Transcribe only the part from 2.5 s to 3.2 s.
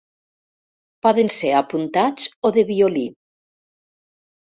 de violí.